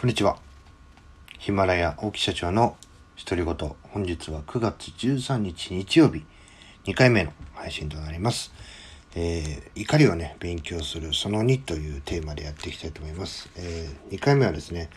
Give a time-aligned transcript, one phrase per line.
[0.00, 0.38] こんにちは。
[1.38, 2.74] ヒマラヤ大木社長の
[3.22, 3.54] 独り言。
[3.82, 6.24] 本日は9月13日日曜日、
[6.86, 8.50] 2回目の配信となります。
[9.14, 13.50] えー、怒りをね、勉強するその2というテーマでやっていきたいと思います。
[13.56, 14.88] えー、2回目はですね、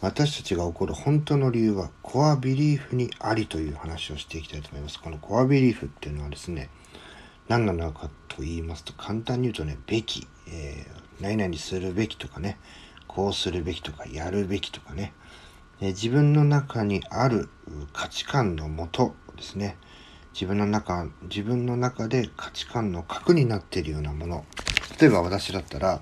[0.00, 5.00] 私たちが起こる本当の理由はコアビリーフにありという話をしていきたいと思います。
[5.00, 6.68] このコアビリーフっていうのはですね、
[7.46, 12.58] 何なのかと言いますと、簡単に言うとね、べき、えー、何々するべきとかね、
[13.08, 15.12] こうするべきとかやるべきとかね、
[15.80, 17.48] え自分の中にある
[17.92, 19.76] 価値観のもとですね。
[20.34, 24.44] 自分の中自分の中で価値観の核になっているようなもの。
[25.00, 26.00] 例えば私だったら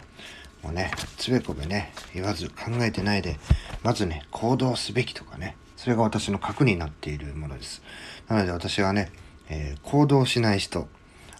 [0.62, 3.38] もうねつべこべね言わず考えてないで
[3.82, 5.56] まずね行動すべきとかね。
[5.76, 7.82] それが私の核になっているものです。
[8.28, 9.10] なので私はね、
[9.48, 10.88] えー、行動しない人。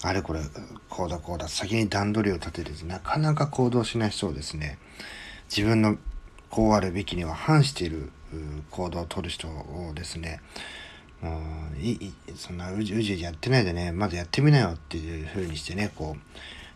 [0.02, 0.40] あれこれ
[0.88, 4.78] こうだこうだ先に段取りを立ててなかなか行動しない人をですね
[5.48, 5.96] 自分の
[6.50, 8.10] こうあるべきには反している
[8.70, 10.40] 行動をとる人をですね
[11.22, 11.40] も
[11.74, 16.20] ういいそんなうじうじやってないでねまずやってみなよっていう風にしてねこう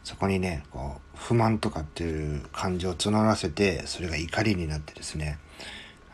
[0.02, 5.38] そこにねこう不満とかっていう感情を募らせてそれが怒りになってですね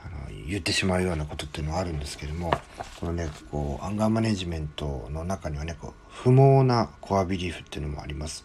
[0.05, 2.53] あの言ってしまうようなことっていうのはあるんですけども
[3.01, 8.45] このねこうアンガーマネジメントの中にはねこう不毛なコアビリーフっていうのもあります。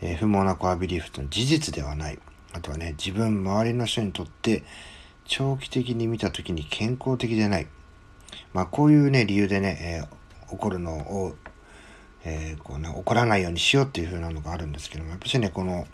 [0.00, 2.18] えー、不毛なコアビリーフというのは事実ではない
[2.54, 4.62] あとはね、自分、周りの人にとって、
[5.24, 7.66] 長期的に見た時に健康的でない。
[8.52, 11.34] まあ、こういうね、理由でね、えー、起こるのを、
[12.24, 15.86] えー、こうね、起こらないようにしようっていう風なのがあるんですけども、やっぱりね、この、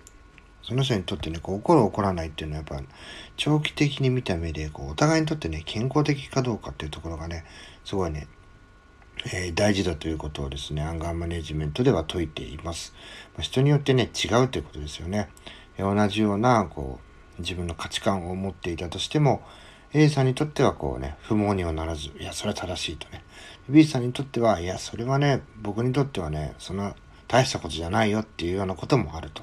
[0.62, 2.86] その人にとってね、こう起こる起こらないっていうのはやっぱ
[3.38, 7.44] 長期的に見た目で、こうお互いにとってね、健康的かどうかっていうところがね、
[7.86, 8.28] すごいね、
[9.32, 12.92] えー、大事だということをですね、アンガーマネジメントでは説いています。
[13.34, 15.30] まあ、人によってね、違うということですよね。
[15.80, 17.00] 同じようなこ
[17.38, 19.42] う自分の価値観を持っていたとしても
[19.92, 23.24] A さんにとってはこうね不毛にはならずいやそれは正しいとね。
[23.68, 26.94] B さんにとってはいやそれはね僕にとってはねそんな
[27.28, 29.42] 大したことじゃないよっていうようなこともあると、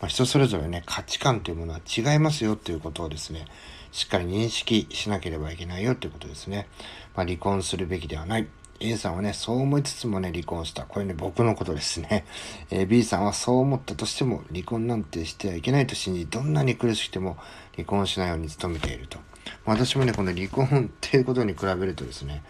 [0.00, 3.46] まあ、人それぞれね価値観というものは違いますよということをですね
[3.90, 6.68] しっかり認識しなければいけないよということですね、
[7.14, 8.48] まあ、離婚するべきではない。
[8.80, 10.84] A さんはね、そう思いつつもね、離婚した。
[10.84, 12.24] これね、僕のことですね。
[12.70, 17.36] えー、B さんはそう思ったとしても、離婚なんてしてはいけないと信じ、どんなに苦しくても
[17.74, 19.18] 離婚しないように努めていると。
[19.64, 22.42] 私もね、この離婚っていうことに比べるとですね、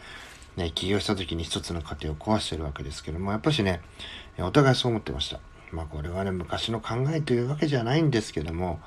[0.56, 3.80] ね、起業した時に一つの家庭を壊してるわけですけども、やっぱしね、
[4.38, 5.40] お互いそう思ってました。
[5.70, 8.80] まあこれはね、昔の考えというわけじゃないんですけども、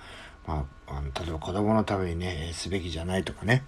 [0.48, 3.64] まあ、あの例えば子供のためにね、すべきじゃないとかね、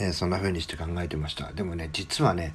[0.00, 1.52] えー、そんな風にして考えてました。
[1.52, 2.54] でもね、実はね、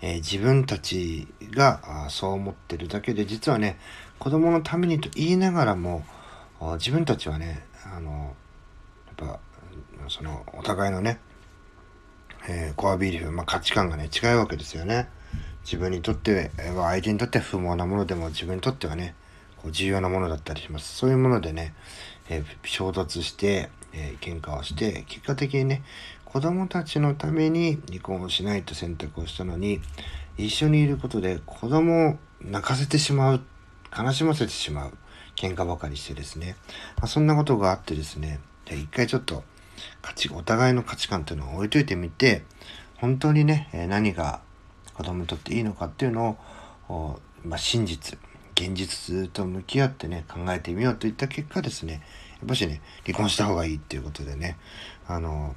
[0.00, 3.78] えー、自分たちがそう思ってるだけで、実はね、
[4.18, 6.04] 子供のためにと言いながらも、
[6.78, 8.34] 自分たちはね、あの、
[9.20, 9.40] やっぱ、
[10.08, 11.20] その、お互いのね、
[12.48, 15.08] えー、コアビリフ、まあ、価値観がね、違うわけですよね。
[15.64, 19.14] 自分にとっては、相手にとっては不毛なものでも、自分にとってはね、
[19.56, 20.96] こう重要なものだったりします。
[20.96, 21.74] そういうものでね、
[22.28, 25.82] えー、衝突して、えー、喧嘩をして、結果的にね、
[26.28, 29.80] 子供たちのために離婚をしないと選択をしたのに、
[30.36, 33.40] 一緒にいることで子供を泣かせてしまう、
[33.98, 34.92] 悲しませてしまう、
[35.36, 36.56] 喧嘩ばかりしてですね。
[36.98, 39.42] まあ、そんなことがあってですね、一回ちょっと
[40.02, 42.44] 価値、お互いの価値観っていうのを置いといてみて、
[42.98, 44.42] 本当にね、何が
[44.92, 46.38] 子供にとっていいのかっていうの
[46.90, 48.18] を、まあ、真実、
[48.54, 52.02] 現実と向き合ってね、考えてみようといった結果ですね、
[52.40, 54.58] やっぱしね、離婚した方がいいっていうことでね、
[55.06, 55.56] あの、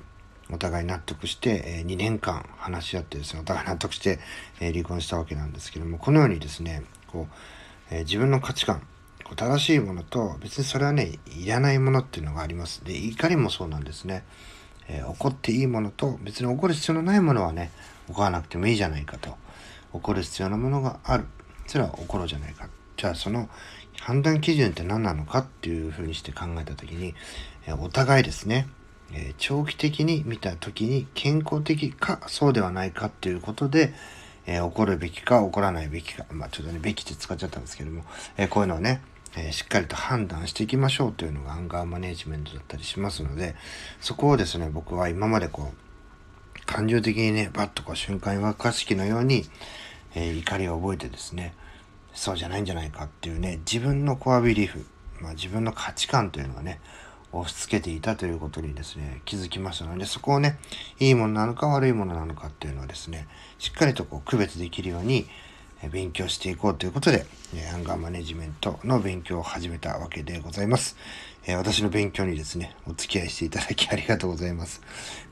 [0.52, 4.20] お互い納得して、え2年間話し合ってですね、お互い納得して、
[4.60, 7.34] え離婚したわけなんですけども、このようにですね、こう、
[7.94, 8.82] え自分の価値観、
[9.24, 12.84] こう正しいものと、別にそれはね、いらないものっていうのがあります。
[12.84, 14.24] で、怒りもそうなんですね。
[14.88, 17.72] え、怒っていいものと、別に怒る必要のないものはね、
[18.10, 19.38] 怒らなくてもいいじゃないかと。
[19.94, 21.26] 怒る必要なものがある。
[21.68, 22.68] それは怒ろうじゃないか。
[22.98, 23.50] じゃあその
[24.00, 27.14] 判断基準って何なのかっていうふうにして考えた時に、
[27.66, 28.68] えお互いですね、
[29.14, 33.94] え、長期的に見た時に健康的かそうではないかっていうことで、
[34.46, 38.04] えー、起こるべきか起こらないべきか、まあちょっとね、べきって使っちゃったんですけども、
[38.38, 39.02] えー、こういうのをね、
[39.36, 43.56] えしっかりと判断していきましょうというのがアンガーマネジメントだったりしますので、
[44.02, 49.46] そこをですね、僕は今までこう、感情的にね、バッとこう瞬間沸かし器のように、
[50.16, 51.54] え怒りを覚えてですね、
[52.14, 54.86] そうじゃないんじゃないかっていうね、自分のコアビリーフ、
[55.22, 56.82] まあ自分の価値観というのはね、
[57.34, 60.60] 押し付けていたということにですね、気づきましたので、そこをね、
[61.00, 65.28] いいものなのか悪いものなのかっていうのをですね、しっかりとこう区別できるように、
[65.92, 67.26] 勉強していこうということで、
[67.74, 70.96] アンガーマネジメントの勉強を始めたわけでございます。
[71.58, 74.84] 私の勉強にですね、お付き合いしていただきありがとうございます。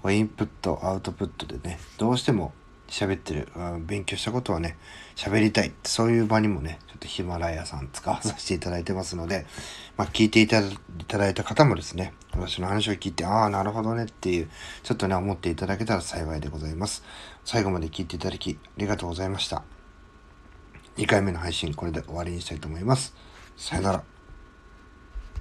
[0.09, 2.53] インプット、アウトプットでね、どうしても
[2.89, 4.77] 喋ってる、うん勉強したことはね、
[5.15, 5.71] 喋りたい。
[5.83, 9.45] そういう場にもね、ちょっとヒマラヤさん使わ させていただいてますので、
[9.97, 10.61] まあ、聞いていた
[11.17, 14.49] だいた方もですね、私の話を聞いて、ああ、なるほどねっていう、
[14.83, 17.03] ちょっとね、思っていただけたら幸いでございます。
[17.45, 19.63] 最後まで聞いていただき、ありがとうございました。
[20.97, 23.13] 2回目の配信、これで終わりにしたいと思います。
[23.55, 24.18] さよなら。